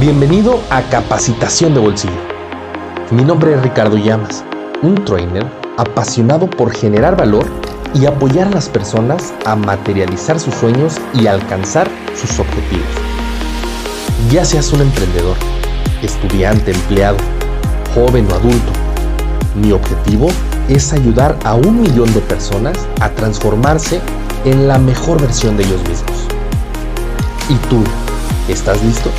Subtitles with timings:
[0.00, 2.14] Bienvenido a Capacitación de Bolsillo.
[3.10, 4.42] Mi nombre es Ricardo Llamas,
[4.80, 7.44] un trainer apasionado por generar valor
[7.92, 11.86] y apoyar a las personas a materializar sus sueños y alcanzar
[12.18, 12.88] sus objetivos.
[14.30, 15.36] Ya seas un emprendedor,
[16.02, 17.18] estudiante, empleado,
[17.94, 18.72] joven o adulto,
[19.54, 20.28] mi objetivo
[20.70, 24.00] es ayudar a un millón de personas a transformarse
[24.46, 26.26] en la mejor versión de ellos mismos.
[27.50, 27.84] ¿Y tú,
[28.48, 29.10] estás listo?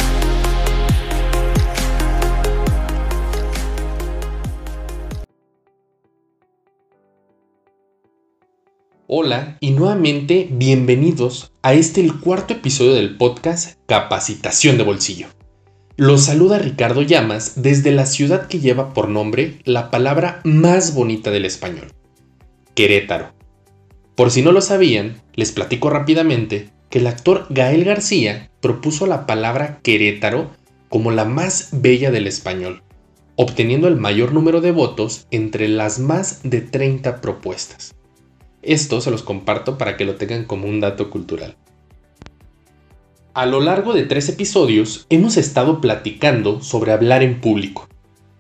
[9.14, 15.28] Hola y nuevamente bienvenidos a este el cuarto episodio del podcast Capacitación de Bolsillo.
[15.98, 21.30] Los saluda Ricardo Llamas desde la ciudad que lleva por nombre la palabra más bonita
[21.30, 21.92] del español,
[22.74, 23.34] Querétaro.
[24.16, 29.26] Por si no lo sabían, les platico rápidamente que el actor Gael García propuso la
[29.26, 30.52] palabra Querétaro
[30.88, 32.82] como la más bella del español,
[33.36, 37.94] obteniendo el mayor número de votos entre las más de 30 propuestas.
[38.62, 41.56] Esto se los comparto para que lo tengan como un dato cultural.
[43.34, 47.88] A lo largo de tres episodios hemos estado platicando sobre hablar en público.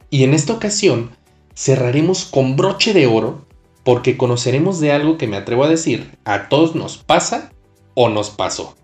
[0.09, 1.11] Y en esta ocasión
[1.55, 3.45] cerraremos con broche de oro
[3.83, 7.51] porque conoceremos de algo que me atrevo a decir, a todos nos pasa
[7.93, 8.75] o nos pasó.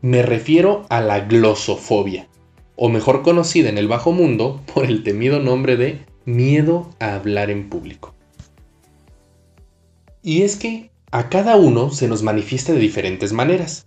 [0.00, 2.28] Me refiero a la glosofobia,
[2.76, 7.50] o mejor conocida en el bajo mundo por el temido nombre de miedo a hablar
[7.50, 8.14] en público.
[10.28, 13.86] Y es que a cada uno se nos manifiesta de diferentes maneras.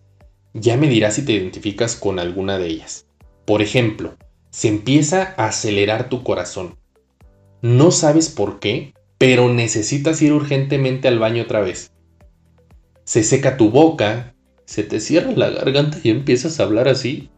[0.55, 3.05] Ya me dirás si te identificas con alguna de ellas.
[3.45, 4.17] Por ejemplo,
[4.49, 6.79] se empieza a acelerar tu corazón.
[7.61, 11.91] No sabes por qué, pero necesitas ir urgentemente al baño otra vez.
[13.03, 14.33] Se seca tu boca,
[14.65, 17.29] se te cierra la garganta y empiezas a hablar así.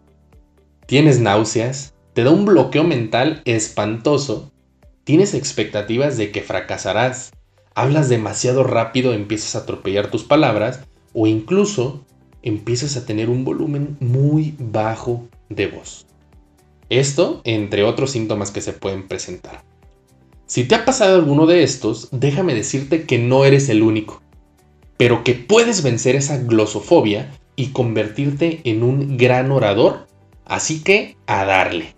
[0.86, 4.54] Tienes náuseas, te da un bloqueo mental espantoso,
[5.04, 7.34] tienes expectativas de que fracasarás,
[7.76, 10.82] hablas demasiado rápido, empiezas a atropellar tus palabras
[11.14, 12.04] o incluso
[12.42, 16.06] empiezas a tener un volumen muy bajo de voz.
[16.90, 19.64] Esto entre otros síntomas que se pueden presentar.
[20.46, 24.22] Si te ha pasado alguno de estos, déjame decirte que no eres el único,
[24.98, 30.08] pero que puedes vencer esa glosofobia y convertirte en un gran orador,
[30.46, 31.96] así que a darle.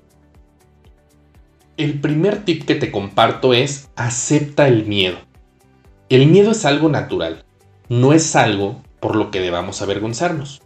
[1.78, 5.18] El primer tip que te comparto es acepta el miedo.
[6.08, 7.46] El miedo es algo natural,
[7.90, 10.62] no es algo por lo que debamos avergonzarnos.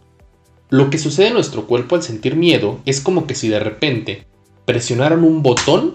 [0.68, 4.26] Lo que sucede en nuestro cuerpo al sentir miedo es como que si de repente
[4.66, 5.94] presionaran un botón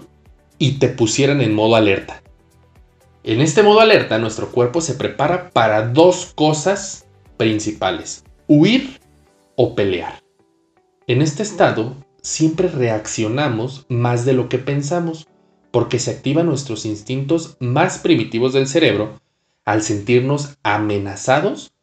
[0.58, 2.24] y te pusieran en modo alerta.
[3.22, 8.98] En este modo alerta nuestro cuerpo se prepara para dos cosas principales, huir
[9.54, 10.24] o pelear.
[11.06, 15.28] En este estado siempre reaccionamos más de lo que pensamos
[15.70, 19.20] porque se activan nuestros instintos más primitivos del cerebro
[19.66, 21.74] al sentirnos amenazados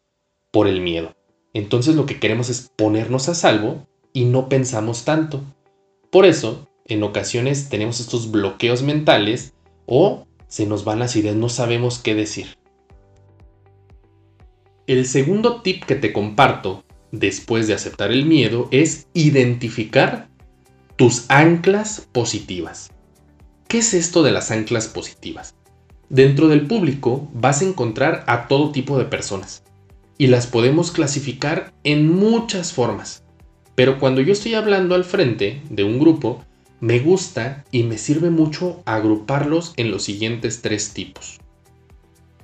[0.50, 1.16] por el miedo.
[1.54, 5.44] Entonces lo que queremos es ponernos a salvo y no pensamos tanto.
[6.10, 9.54] Por eso, en ocasiones tenemos estos bloqueos mentales
[9.86, 12.58] o se nos van las ideas, no sabemos qué decir.
[14.88, 20.30] El segundo tip que te comparto después de aceptar el miedo es identificar
[20.96, 22.92] tus anclas positivas.
[23.68, 25.56] ¿Qué es esto de las anclas positivas?
[26.14, 29.64] Dentro del público vas a encontrar a todo tipo de personas
[30.20, 33.24] y las podemos clasificar en muchas formas.
[33.74, 36.44] Pero cuando yo estoy hablando al frente de un grupo,
[36.82, 41.40] me gusta y me sirve mucho agruparlos en los siguientes tres tipos.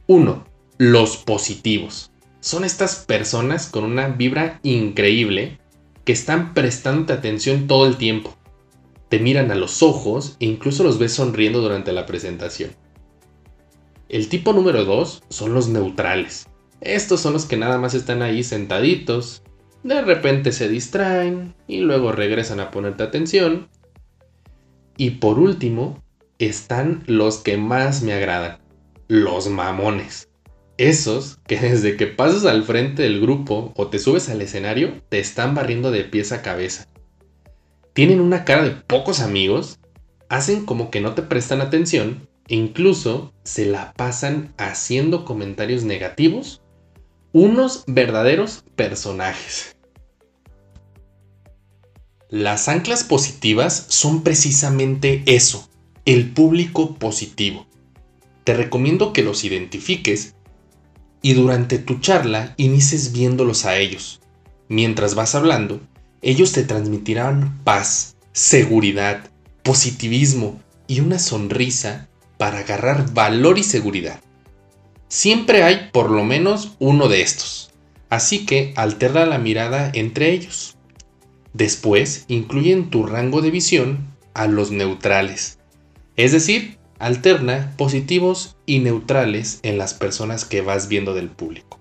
[0.07, 0.43] 1.
[0.79, 2.09] Los positivos.
[2.39, 5.59] Son estas personas con una vibra increíble
[6.05, 8.35] que están prestando atención todo el tiempo.
[9.09, 12.71] Te miran a los ojos e incluso los ves sonriendo durante la presentación.
[14.09, 16.47] El tipo número 2 son los neutrales.
[16.81, 19.43] Estos son los que nada más están ahí sentaditos,
[19.83, 23.69] de repente se distraen y luego regresan a ponerte atención.
[24.97, 26.03] Y por último,
[26.39, 28.57] están los que más me agradan,
[29.07, 30.27] los mamones.
[30.77, 35.19] Esos que desde que pasas al frente del grupo o te subes al escenario, te
[35.19, 36.87] están barriendo de pies a cabeza.
[37.93, 39.79] Tienen una cara de pocos amigos,
[40.29, 46.61] hacen como que no te prestan atención incluso se la pasan haciendo comentarios negativos,
[47.31, 49.75] unos verdaderos personajes.
[52.29, 55.69] Las anclas positivas son precisamente eso,
[56.05, 57.67] el público positivo.
[58.43, 60.35] Te recomiendo que los identifiques
[61.21, 64.21] y durante tu charla inicies viéndolos a ellos.
[64.67, 65.81] Mientras vas hablando,
[66.21, 69.29] ellos te transmitirán paz, seguridad,
[69.63, 72.08] positivismo y una sonrisa
[72.39, 74.21] para agarrar valor y seguridad.
[75.09, 77.71] Siempre hay por lo menos uno de estos,
[78.09, 80.77] así que alterna la mirada entre ellos.
[81.51, 85.59] Después, incluye en tu rango de visión a los neutrales,
[86.15, 91.77] es decir, alterna positivos y neutrales en las personas que vas viendo del público.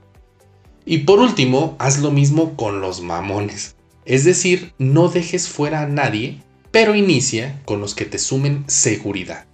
[0.84, 3.76] Y por último, haz lo mismo con los mamones,
[4.06, 9.47] es decir, no dejes fuera a nadie, pero inicia con los que te sumen seguridad.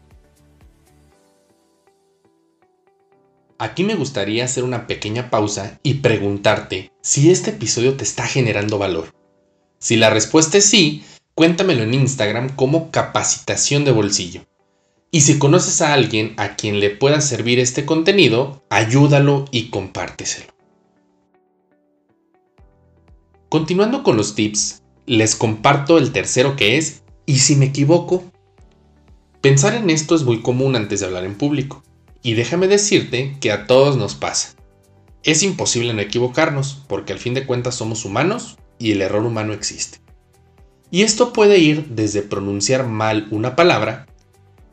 [3.65, 8.77] Aquí me gustaría hacer una pequeña pausa y preguntarte si este episodio te está generando
[8.77, 9.15] valor.
[9.79, 11.03] Si la respuesta es sí,
[11.35, 14.43] cuéntamelo en Instagram como capacitación de bolsillo.
[15.11, 20.53] Y si conoces a alguien a quien le pueda servir este contenido, ayúdalo y compárteselo.
[23.49, 28.25] Continuando con los tips, les comparto el tercero que es, ¿y si me equivoco?
[29.41, 31.83] Pensar en esto es muy común antes de hablar en público.
[32.25, 34.56] Y déjame decirte que a todos nos pasa.
[35.25, 39.53] Es imposible no equivocarnos, porque al fin de cuentas somos humanos y el error humano
[39.53, 39.99] existe.
[40.91, 44.06] Y esto puede ir desde pronunciar mal una palabra,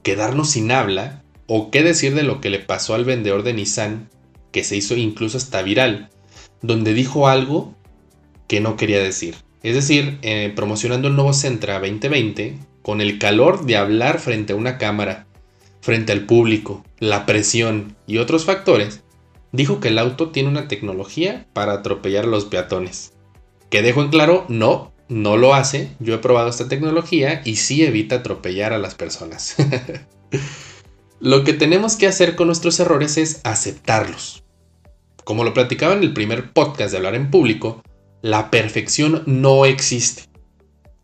[0.02, 4.10] quedarnos sin habla, o qué decir de lo que le pasó al vendedor de Nissan,
[4.54, 6.10] que se hizo incluso hasta viral,
[6.62, 7.76] donde dijo algo
[8.48, 9.36] que no quería decir.
[9.62, 14.56] Es decir, eh, promocionando el nuevo Centra 2020, con el calor de hablar frente a
[14.56, 15.28] una cámara,
[15.82, 19.04] frente al público, la presión y otros factores,
[19.52, 23.14] dijo que el auto tiene una tecnología para atropellar a los peatones.
[23.70, 27.84] Que dejo en claro, no, no lo hace, yo he probado esta tecnología y sí
[27.84, 29.56] evita atropellar a las personas.
[31.20, 34.44] lo que tenemos que hacer con nuestros errores es aceptarlos.
[35.24, 37.82] Como lo platicaba en el primer podcast de hablar en público,
[38.22, 40.24] la perfección no existe.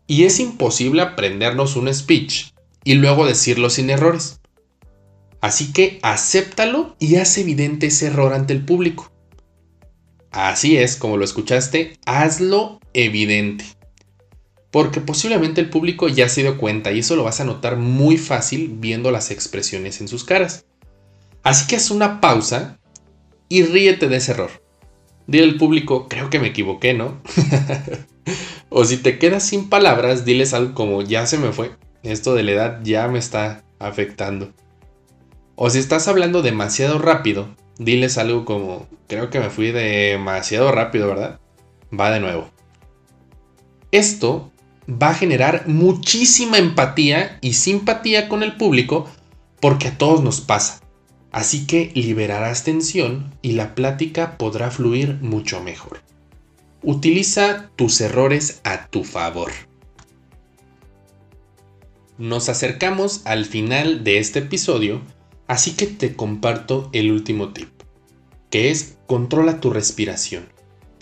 [0.06, 2.52] Y es imposible aprendernos un speech
[2.84, 4.37] y luego decirlo sin errores.
[5.40, 9.12] Así que acéptalo y haz evidente ese error ante el público.
[10.30, 13.64] Así es, como lo escuchaste, hazlo evidente.
[14.70, 18.18] Porque posiblemente el público ya se dio cuenta y eso lo vas a notar muy
[18.18, 20.66] fácil viendo las expresiones en sus caras.
[21.42, 22.78] Así que haz una pausa
[23.48, 24.50] y ríete de ese error.
[25.26, 27.20] Dile al público, creo que me equivoqué, ¿no?
[28.68, 32.42] o si te quedas sin palabras, diles algo como, ya se me fue, esto de
[32.42, 34.52] la edad ya me está afectando.
[35.60, 41.08] O si estás hablando demasiado rápido, diles algo como, creo que me fui demasiado rápido,
[41.08, 41.40] ¿verdad?
[41.92, 42.48] Va de nuevo.
[43.90, 44.52] Esto
[44.88, 49.08] va a generar muchísima empatía y simpatía con el público
[49.60, 50.80] porque a todos nos pasa.
[51.32, 56.02] Así que liberarás tensión y la plática podrá fluir mucho mejor.
[56.84, 59.50] Utiliza tus errores a tu favor.
[62.16, 65.02] Nos acercamos al final de este episodio
[65.48, 67.70] Así que te comparto el último tip,
[68.50, 70.48] que es controla tu respiración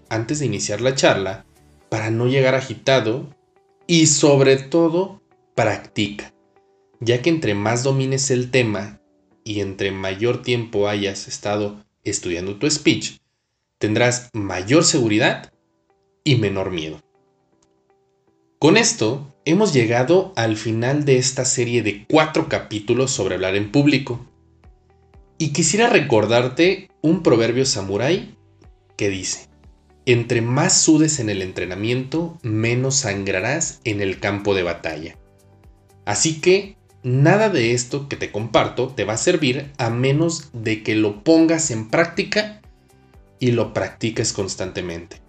[0.09, 1.45] antes de iniciar la charla
[1.91, 3.29] para no llegar agitado
[3.87, 5.21] y sobre todo
[5.55, 6.33] practica,
[7.01, 9.01] ya que entre más domines el tema
[9.45, 13.19] y entre mayor tiempo hayas estado estudiando tu speech,
[13.79, 15.53] tendrás mayor seguridad
[16.25, 17.01] y menor miedo.
[18.59, 23.71] Con esto hemos llegado al final de esta serie de cuatro capítulos sobre hablar en
[23.71, 24.25] público.
[25.39, 28.37] Y quisiera recordarte un proverbio samurái
[28.97, 29.49] que dice,
[30.07, 35.19] entre más sudes en el entrenamiento, menos sangrarás en el campo de batalla.
[36.07, 40.83] Así que nada de esto que te comparto te va a servir a menos de
[40.83, 42.63] que lo pongas en práctica
[43.39, 45.21] y lo practiques constantemente.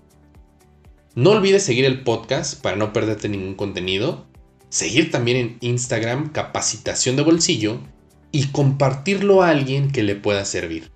[1.15, 4.27] No olvides seguir el podcast para no perderte ningún contenido,
[4.69, 7.81] seguir también en Instagram capacitación de bolsillo
[8.31, 10.91] y compartirlo a alguien que le pueda servir.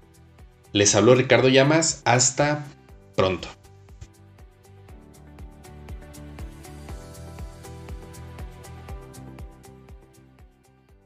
[0.73, 2.65] Les habló Ricardo Llamas, hasta
[3.15, 3.47] pronto.